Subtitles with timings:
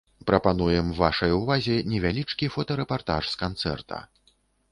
[0.27, 4.03] Прапануем вашай увазе невялічкі фотарэпартаж з канцэрта.